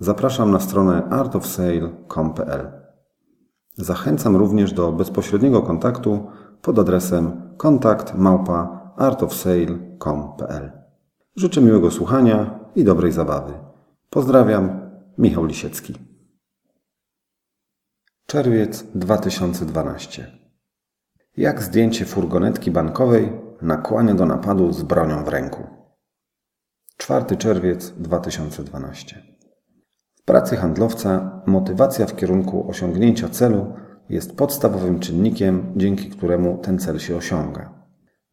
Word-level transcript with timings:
zapraszam 0.00 0.50
na 0.50 0.60
stronę 0.60 1.02
artofsale.com.pl. 1.10 2.72
Zachęcam 3.76 4.36
również 4.36 4.72
do 4.72 4.92
bezpośredniego 4.92 5.62
kontaktu 5.62 6.26
pod 6.62 6.78
adresem 6.78 7.52
kontakt 7.56 8.14
małpa 8.14 8.92
artofsale.com.pl. 8.96 10.72
Życzę 11.36 11.60
miłego 11.60 11.90
słuchania 11.90 12.60
i 12.76 12.84
dobrej 12.84 13.12
zabawy. 13.12 13.52
Pozdrawiam, 14.10 14.90
Michał 15.18 15.44
Lisiecki. 15.44 15.94
Czerwiec 18.26 18.84
2012. 18.94 20.38
Jak 21.36 21.62
zdjęcie 21.62 22.04
furgonetki 22.04 22.70
bankowej 22.70 23.32
nakłania 23.62 24.14
do 24.14 24.26
napadu 24.26 24.72
z 24.72 24.82
bronią 24.82 25.24
w 25.24 25.28
ręku. 25.28 25.66
4 26.96 27.36
czerwiec 27.36 27.90
2012. 27.90 29.33
W 30.24 30.26
pracy 30.26 30.56
handlowca 30.56 31.42
motywacja 31.46 32.06
w 32.06 32.16
kierunku 32.16 32.70
osiągnięcia 32.70 33.28
celu 33.28 33.72
jest 34.08 34.36
podstawowym 34.36 35.00
czynnikiem, 35.00 35.72
dzięki 35.76 36.10
któremu 36.10 36.58
ten 36.58 36.78
cel 36.78 36.98
się 36.98 37.16
osiąga. 37.16 37.72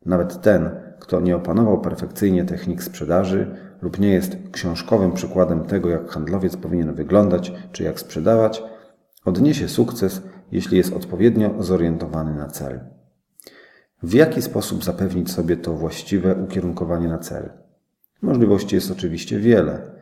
Nawet 0.06 0.42
ten, 0.42 0.70
kto 1.00 1.20
nie 1.20 1.36
opanował 1.36 1.82
perfekcyjnie 1.82 2.46
technik 2.46 2.84
sprzedaży 2.84 3.56
lub 3.82 4.00
nie 4.00 4.14
jest 4.14 4.38
książkowym 4.52 5.12
przykładem 5.12 5.64
tego, 5.64 5.90
jak 5.90 6.10
handlowiec 6.10 6.58
powinien 6.58 6.94
wyglądać 6.94 7.54
czy 7.72 7.84
jak 7.84 8.00
sprzedawać, 8.00 8.64
odniesie 9.26 9.68
sukces, 9.68 10.22
jeśli 10.52 10.78
jest 10.78 10.94
odpowiednio 10.94 11.64
zorientowany 11.64 12.36
na 12.36 12.48
cel. 12.48 12.80
W 14.04 14.14
jaki 14.14 14.42
sposób 14.42 14.84
zapewnić 14.84 15.32
sobie 15.32 15.58
to 15.58 15.74
właściwe 15.74 16.36
ukierunkowanie 16.36 17.08
na 17.08 17.18
cel? 17.18 17.50
Możliwości 18.22 18.76
jest 18.76 18.92
oczywiście 18.92 19.40
wiele. 19.40 20.01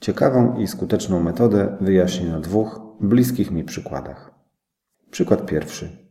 Ciekawą 0.00 0.58
i 0.58 0.66
skuteczną 0.66 1.22
metodę 1.22 1.76
wyjaśnię 1.80 2.28
na 2.28 2.40
dwóch 2.40 2.80
bliskich 3.00 3.50
mi 3.50 3.64
przykładach. 3.64 4.34
Przykład 5.10 5.46
pierwszy. 5.46 6.08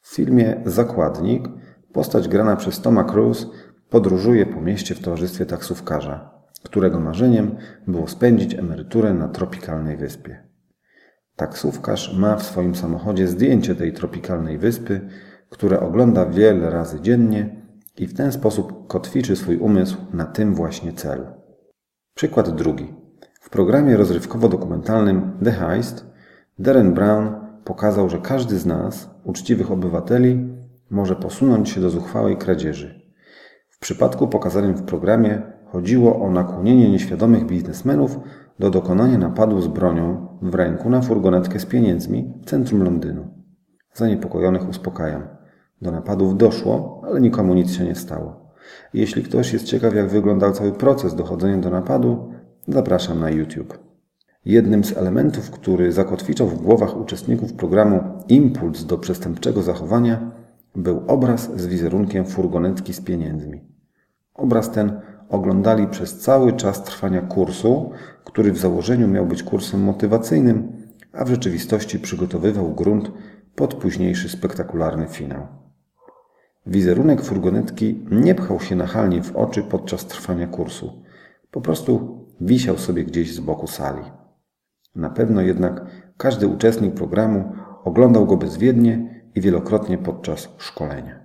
W 0.00 0.14
filmie 0.14 0.62
Zakładnik 0.66 1.48
postać 1.92 2.28
grana 2.28 2.56
przez 2.56 2.80
Toma 2.80 3.04
Cruise 3.04 3.46
podróżuje 3.90 4.46
po 4.46 4.60
mieście 4.60 4.94
w 4.94 5.00
towarzystwie 5.00 5.46
taksówkarza, 5.46 6.30
którego 6.62 7.00
marzeniem 7.00 7.56
było 7.86 8.08
spędzić 8.08 8.54
emeryturę 8.54 9.14
na 9.14 9.28
tropikalnej 9.28 9.96
wyspie. 9.96 10.48
Taksówkarz 11.36 12.18
ma 12.18 12.36
w 12.36 12.42
swoim 12.42 12.74
samochodzie 12.74 13.28
zdjęcie 13.28 13.74
tej 13.74 13.92
tropikalnej 13.92 14.58
wyspy, 14.58 15.08
które 15.50 15.80
ogląda 15.80 16.26
wiele 16.26 16.70
razy 16.70 17.00
dziennie 17.00 17.62
i 17.98 18.06
w 18.06 18.14
ten 18.14 18.32
sposób 18.32 18.86
kotwiczy 18.86 19.36
swój 19.36 19.56
umysł 19.56 19.96
na 20.12 20.24
tym 20.24 20.54
właśnie 20.54 20.92
celu. 20.92 21.26
Przykład 22.14 22.50
drugi. 22.50 22.99
W 23.50 23.52
programie 23.52 23.96
rozrywkowo-dokumentalnym 23.96 25.30
The 25.44 25.52
Heist 25.52 26.06
Darren 26.58 26.94
Brown 26.94 27.34
pokazał, 27.64 28.08
że 28.08 28.18
każdy 28.18 28.58
z 28.58 28.66
nas, 28.66 29.10
uczciwych 29.24 29.70
obywateli, 29.70 30.48
może 30.90 31.16
posunąć 31.16 31.70
się 31.70 31.80
do 31.80 31.90
zuchwałej 31.90 32.36
kradzieży. 32.36 33.00
W 33.68 33.78
przypadku 33.78 34.28
pokazanym 34.28 34.74
w 34.74 34.82
programie 34.82 35.42
chodziło 35.66 36.20
o 36.20 36.30
nakłonienie 36.30 36.90
nieświadomych 36.90 37.46
biznesmenów 37.46 38.18
do 38.58 38.70
dokonania 38.70 39.18
napadu 39.18 39.60
z 39.60 39.68
bronią 39.68 40.38
w 40.42 40.54
ręku 40.54 40.90
na 40.90 41.00
furgonetkę 41.00 41.58
z 41.58 41.66
pieniędzmi 41.66 42.34
w 42.42 42.46
centrum 42.46 42.82
Londynu. 42.82 43.28
Zaniepokojonych 43.94 44.68
uspokajam. 44.68 45.22
Do 45.82 45.90
napadów 45.90 46.36
doszło, 46.36 47.02
ale 47.04 47.20
nikomu 47.20 47.54
nic 47.54 47.72
się 47.72 47.84
nie 47.84 47.94
stało. 47.94 48.50
Jeśli 48.94 49.22
ktoś 49.22 49.52
jest 49.52 49.64
ciekaw, 49.64 49.94
jak 49.94 50.08
wyglądał 50.08 50.52
cały 50.52 50.72
proces 50.72 51.14
dochodzenia 51.14 51.58
do 51.58 51.70
napadu, 51.70 52.32
zapraszam 52.68 53.20
na 53.20 53.30
YouTube. 53.30 53.78
Jednym 54.44 54.84
z 54.84 54.96
elementów, 54.96 55.50
który 55.50 55.92
zakotwiczał 55.92 56.46
w 56.46 56.62
głowach 56.62 56.96
uczestników 56.96 57.52
programu 57.52 58.00
impuls 58.28 58.84
do 58.84 58.98
przestępczego 58.98 59.62
zachowania, 59.62 60.30
był 60.76 61.02
obraz 61.06 61.50
z 61.56 61.66
wizerunkiem 61.66 62.24
furgonetki 62.24 62.92
z 62.92 63.00
pieniędzmi. 63.00 63.60
Obraz 64.34 64.70
ten 64.70 65.00
oglądali 65.28 65.86
przez 65.86 66.18
cały 66.18 66.52
czas 66.52 66.84
trwania 66.84 67.22
kursu, 67.22 67.90
który 68.24 68.52
w 68.52 68.58
założeniu 68.58 69.08
miał 69.08 69.26
być 69.26 69.42
kursem 69.42 69.80
motywacyjnym, 69.80 70.72
a 71.12 71.24
w 71.24 71.28
rzeczywistości 71.28 71.98
przygotowywał 71.98 72.74
grunt 72.74 73.10
pod 73.54 73.74
późniejszy 73.74 74.28
spektakularny 74.28 75.06
finał. 75.08 75.46
Wizerunek 76.66 77.22
furgonetki 77.22 78.04
nie 78.10 78.34
pchał 78.34 78.60
się 78.60 78.76
nachalnie 78.76 79.22
w 79.22 79.36
oczy 79.36 79.62
podczas 79.62 80.06
trwania 80.06 80.46
kursu. 80.46 81.02
Po 81.50 81.60
prostu 81.60 82.24
wisiał 82.40 82.78
sobie 82.78 83.04
gdzieś 83.04 83.34
z 83.34 83.40
boku 83.40 83.66
sali. 83.66 84.02
Na 84.94 85.10
pewno 85.10 85.40
jednak 85.40 85.86
każdy 86.16 86.48
uczestnik 86.48 86.94
programu 86.94 87.52
oglądał 87.84 88.26
go 88.26 88.36
bezwiednie 88.36 89.22
i 89.34 89.40
wielokrotnie 89.40 89.98
podczas 89.98 90.48
szkolenia. 90.58 91.20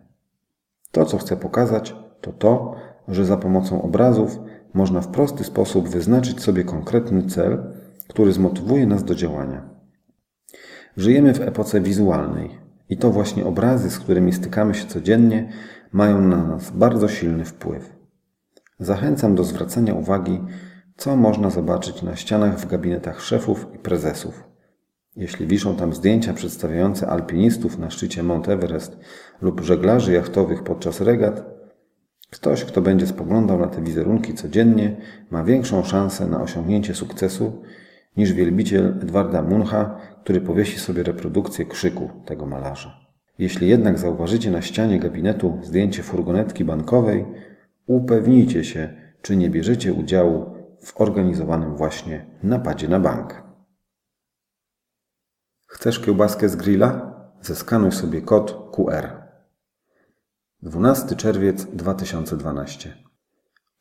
To, 0.92 1.06
co 1.06 1.18
chcę 1.18 1.38
pokazać, 1.38 1.96
to 2.22 2.32
to, 2.32 2.76
że 3.08 3.26
za 3.26 3.38
pomocą 3.38 3.82
obrazów 3.82 4.40
można 4.74 5.02
w 5.02 5.08
prosty 5.08 5.44
sposób 5.44 5.90
wyznaczyć 5.90 6.42
sobie 6.42 6.64
konkretny 6.64 7.24
cel, 7.24 7.74
który 8.08 8.34
zmotywuje 8.34 8.88
nas 8.88 9.04
do 9.04 9.16
działania. 9.16 9.70
Żyjemy 10.98 11.34
w 11.34 11.42
epoce 11.42 11.82
wizualnej 11.82 12.50
i 12.90 12.98
to 12.98 13.12
właśnie 13.12 13.46
obrazy, 13.46 13.90
z 13.90 14.00
którymi 14.00 14.34
stykamy 14.34 14.74
się 14.74 14.88
codziennie, 14.88 15.50
mają 15.92 16.22
na 16.22 16.44
nas 16.44 16.72
bardzo 16.72 17.08
silny 17.08 17.46
wpływ. 17.46 17.96
Zachęcam 18.80 19.36
do 19.36 19.44
zwracania 19.44 19.94
uwagi, 19.94 20.42
co 20.98 21.16
można 21.16 21.50
zobaczyć 21.50 22.02
na 22.02 22.16
ścianach 22.16 22.60
w 22.60 22.68
gabinetach 22.68 23.22
szefów 23.22 23.68
i 23.76 23.78
prezesów. 23.78 24.44
Jeśli 25.16 25.48
wiszą 25.48 25.76
tam 25.76 25.94
zdjęcia 25.94 26.34
przedstawiające 26.34 27.08
alpinistów 27.08 27.78
na 27.78 27.90
szczycie 27.90 28.24
Mount 28.24 28.50
Everest 28.50 28.98
lub 29.42 29.62
żeglarzy 29.62 30.14
jachtowych 30.14 30.64
podczas 30.64 31.02
regat, 31.02 31.56
Ktoś, 32.32 32.66
kto 32.66 32.82
będzie 32.82 33.08
spoglądał 33.08 33.60
na 33.60 33.68
te 33.68 33.82
wizerunki 33.82 34.34
codziennie, 34.34 34.96
ma 35.32 35.44
większą 35.44 35.84
szansę 35.84 36.28
na 36.28 36.42
osiągnięcie 36.42 36.94
sukcesu 36.94 37.64
niż 38.18 38.34
wielbiciel 38.34 38.86
Edwarda 38.86 39.42
Muncha, 39.42 39.98
który 40.24 40.42
powiesi 40.42 40.80
sobie 40.80 41.04
reprodukcję 41.04 41.66
krzyku 41.66 42.10
tego 42.26 42.46
malarza. 42.46 42.94
Jeśli 43.40 43.70
jednak 43.70 44.00
zauważycie 44.00 44.52
na 44.52 44.62
ścianie 44.62 45.00
gabinetu 45.00 45.60
zdjęcie 45.64 46.04
furgonetki 46.04 46.66
bankowej, 46.66 47.26
upewnijcie 47.88 48.64
się, 48.64 48.90
czy 49.22 49.36
nie 49.36 49.50
bierzecie 49.50 49.94
udziału 49.94 50.55
w 50.86 51.02
organizowanym 51.02 51.76
właśnie 51.76 52.26
napadzie 52.44 52.88
na 52.88 53.00
bank. 53.00 53.44
Chcesz 55.68 56.00
kiełbaskę 56.00 56.50
z 56.50 56.56
grilla? 56.56 57.16
Zeskanuj 57.42 57.92
sobie 57.92 58.22
kod 58.22 58.72
QR. 58.72 59.10
12 60.62 61.16
czerwiec 61.16 61.66
2012. 61.66 62.98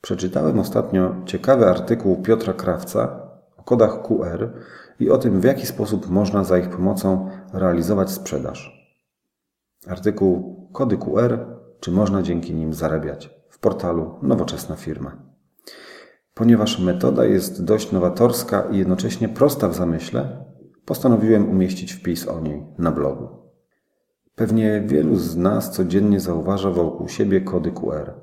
Przeczytałem 0.00 0.58
ostatnio 0.58 1.14
ciekawy 1.26 1.66
artykuł 1.66 2.22
Piotra 2.22 2.52
Krawca 2.52 3.30
o 3.56 3.62
kodach 3.62 4.02
QR 4.02 4.52
i 5.00 5.10
o 5.10 5.18
tym, 5.18 5.40
w 5.40 5.44
jaki 5.44 5.66
sposób 5.66 6.10
można 6.10 6.44
za 6.44 6.58
ich 6.58 6.70
pomocą 6.70 7.30
realizować 7.52 8.10
sprzedaż. 8.10 8.88
Artykuł 9.86 10.68
Kody 10.72 10.96
QR, 10.96 11.46
czy 11.80 11.90
można 11.90 12.22
dzięki 12.22 12.54
nim 12.54 12.74
zarabiać 12.74 13.30
w 13.48 13.58
portalu 13.58 14.18
Nowoczesna 14.22 14.76
Firma. 14.76 15.33
Ponieważ 16.34 16.78
metoda 16.78 17.24
jest 17.24 17.64
dość 17.64 17.92
nowatorska 17.92 18.62
i 18.62 18.78
jednocześnie 18.78 19.28
prosta 19.28 19.68
w 19.68 19.74
zamyśle, 19.74 20.44
postanowiłem 20.84 21.50
umieścić 21.50 21.92
wpis 21.92 22.28
o 22.28 22.40
niej 22.40 22.66
na 22.78 22.92
blogu. 22.92 23.28
Pewnie 24.34 24.82
wielu 24.86 25.16
z 25.16 25.36
nas 25.36 25.70
codziennie 25.70 26.20
zauważa 26.20 26.70
wokół 26.70 27.08
siebie 27.08 27.40
kody 27.40 27.70
QR. 27.70 28.14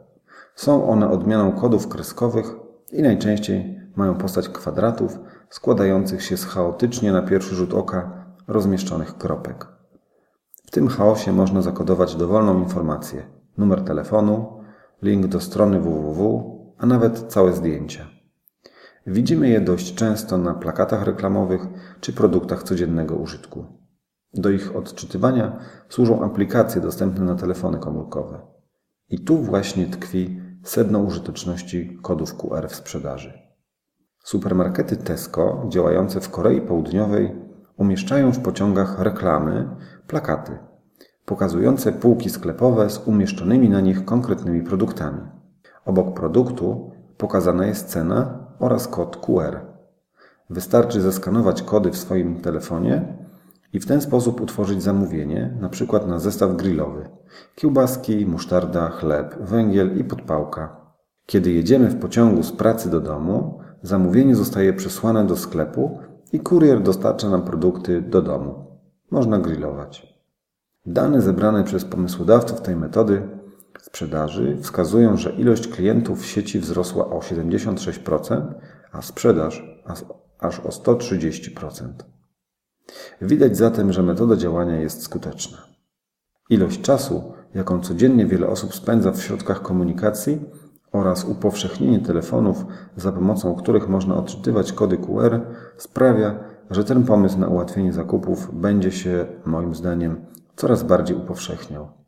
Są 0.56 0.90
one 0.90 1.10
odmianą 1.10 1.52
kodów 1.52 1.88
kreskowych 1.88 2.56
i 2.92 3.02
najczęściej 3.02 3.80
mają 3.96 4.16
postać 4.16 4.50
kwadratów 4.50 5.19
składających 5.50 6.24
się 6.24 6.38
z 6.38 6.46
chaotycznie 6.46 7.12
na 7.12 7.22
pierwszy 7.22 7.56
rzut 7.56 7.74
oka 7.74 8.25
rozmieszczonych 8.48 9.18
kropek. 9.18 9.68
W 10.66 10.72
tym 10.72 10.88
chaosie 10.88 11.31
można 11.31 11.62
zakodować 11.62 12.16
dowolną 12.16 12.60
informację, 12.60 13.25
numer 13.58 13.81
telefonu, 13.81 14.62
link 15.02 15.28
do 15.28 15.40
strony 15.40 15.80
www, 15.80 16.61
a 16.81 16.86
nawet 16.86 17.19
całe 17.19 17.54
zdjęcia. 17.54 18.07
Widzimy 19.07 19.50
je 19.50 19.62
dość 19.62 19.95
często 19.95 20.38
na 20.38 20.54
plakatach 20.54 21.04
reklamowych 21.04 21.62
czy 22.00 22.13
produktach 22.13 22.63
codziennego 22.63 23.16
użytku. 23.16 23.66
Do 24.33 24.50
ich 24.50 24.75
odczytywania 24.75 25.60
służą 25.89 26.24
aplikacje 26.24 26.81
dostępne 26.81 27.25
na 27.25 27.36
telefony 27.36 27.78
komórkowe. 27.78 28.42
I 29.10 29.19
tu 29.19 29.38
właśnie 29.38 29.88
tkwi 29.88 30.42
sedno 30.63 31.00
użyteczności 31.00 32.00
kodów 32.01 32.38
QR 32.38 32.69
w 32.69 32.75
sprzedaży. 32.75 33.34
Supermarkety 34.24 34.98
Tesco, 34.98 35.66
działające 35.69 36.22
w 36.22 36.30
Korei 36.30 36.62
Południowej, 36.62 37.36
umieszczają 37.77 38.31
w 38.31 38.39
pociągach 38.39 39.00
reklamy, 39.00 39.69
plakaty, 40.07 40.57
pokazujące 41.25 41.92
półki 41.92 42.30
sklepowe 42.30 42.89
z 42.89 43.07
umieszczonymi 43.07 43.69
na 43.69 43.81
nich 43.81 44.06
konkretnymi 44.06 44.62
produktami. 44.62 45.40
Obok 45.86 46.13
produktu 46.13 46.92
pokazana 47.18 47.66
jest 47.66 47.88
cena 47.88 48.39
oraz 48.60 48.88
kod 48.88 49.18
QR. 49.18 49.60
Wystarczy 50.50 51.01
zeskanować 51.01 51.63
kody 51.63 51.92
w 51.92 51.98
swoim 51.98 52.42
telefonie 52.42 53.18
i 53.74 53.80
w 53.80 53.86
ten 53.86 54.01
sposób 54.01 54.42
utworzyć 54.42 54.83
zamówienie, 54.83 55.57
np. 55.60 56.00
na 56.07 56.19
zestaw 56.19 56.56
grillowy. 56.56 57.10
Kiełbaski, 57.56 58.25
musztarda, 58.25 58.89
chleb, 58.89 59.36
węgiel 59.39 60.00
i 60.00 60.04
podpałka. 60.04 60.75
Kiedy 61.25 61.51
jedziemy 61.51 61.89
w 61.89 62.00
pociągu 62.00 62.44
z 62.44 62.51
pracy 62.51 62.89
do 62.89 63.01
domu, 63.01 63.60
zamówienie 63.81 64.36
zostaje 64.36 64.74
przesłane 64.74 65.25
do 65.25 65.38
sklepu 65.38 66.00
i 66.34 66.39
kurier 66.39 66.81
dostarcza 66.81 67.30
nam 67.30 67.42
produkty 67.42 68.01
do 68.01 68.22
domu. 68.22 68.66
Można 69.12 69.39
grillować. 69.39 70.18
Dane 70.86 71.22
zebrane 71.22 71.63
przez 71.63 71.86
pomysłodawców 71.86 72.62
tej 72.62 72.75
metody 72.75 73.22
sprzedaży 73.81 74.57
wskazują, 74.62 75.18
że 75.18 75.31
ilość 75.31 75.68
klientów 75.68 76.22
w 76.22 76.25
sieci 76.25 76.60
wzrosła 76.60 77.06
o 77.10 77.19
76%, 77.19 78.54
a 78.92 79.01
sprzedaż 79.01 79.63
aż 80.39 80.60
o 80.60 80.69
130%. 80.69 81.88
Widać 83.22 83.57
zatem, 83.57 83.94
że 83.94 84.04
metoda 84.04 84.36
działania 84.36 84.80
jest 84.80 85.04
skuteczna. 85.04 85.57
Ilość 86.50 86.81
czasu, 86.81 87.33
jaką 87.56 87.81
codziennie 87.81 88.25
wiele 88.25 88.48
osób 88.48 88.75
spędza 88.75 89.12
w 89.12 89.22
środkach 89.22 89.62
komunikacji 89.62 90.42
oraz 90.92 91.25
upowszechnienie 91.25 92.00
telefonów, 92.00 92.66
za 92.98 93.12
pomocą 93.12 93.56
których 93.56 93.89
można 93.89 94.16
odczytywać 94.16 94.74
kody 94.74 94.98
QR, 94.98 95.42
sprawia, 95.77 96.39
że 96.69 96.84
ten 96.84 97.04
pomysł 97.04 97.39
na 97.39 97.48
ułatwienie 97.48 97.94
zakupów 97.94 98.62
będzie 98.62 98.92
się, 98.92 99.25
moim 99.45 99.75
zdaniem, 99.75 100.25
coraz 100.56 100.84
bardziej 100.84 101.18
upowszechniał. 101.18 102.00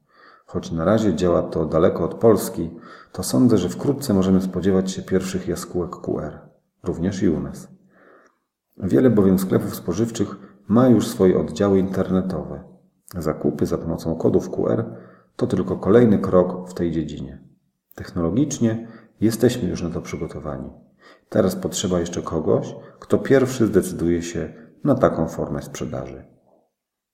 Choć 0.46 0.72
na 0.72 0.86
razie 0.86 1.16
działa 1.16 1.42
to 1.42 1.66
daleko 1.66 2.04
od 2.04 2.14
Polski, 2.14 2.72
to 3.12 3.24
sądzę, 3.24 3.58
że 3.58 3.70
wkrótce 3.70 4.14
możemy 4.14 4.42
spodziewać 4.42 4.92
się 4.92 5.02
pierwszych 5.02 5.48
jaskółek 5.48 5.92
QR, 5.92 6.40
również 6.84 7.24
i 7.24 7.30
u 7.30 7.40
nas. 7.40 7.68
Wiele 8.78 9.10
bowiem 9.10 9.40
sklepów 9.40 9.76
spożywczych 9.76 10.36
ma 10.68 10.88
już 10.88 11.08
swoje 11.08 11.40
oddziały 11.40 11.80
internetowe. 11.80 12.64
Zakupy 13.18 13.66
za 13.66 13.78
pomocą 13.78 14.16
kodów 14.16 14.50
QR 14.50 14.86
to 15.36 15.48
tylko 15.48 15.78
kolejny 15.78 16.20
krok 16.20 16.70
w 16.70 16.74
tej 16.74 16.92
dziedzinie. 16.92 17.42
Technologicznie 17.96 18.88
jesteśmy 19.22 19.70
już 19.70 19.82
na 19.82 19.90
to 19.90 20.02
przygotowani. 20.02 20.70
Teraz 21.30 21.56
potrzeba 21.56 22.00
jeszcze 22.00 22.22
kogoś, 22.22 22.76
kto 23.00 23.18
pierwszy 23.18 23.68
zdecyduje 23.68 24.22
się 24.22 24.54
na 24.84 24.96
taką 24.96 25.28
formę 25.28 25.62
sprzedaży. 25.62 26.33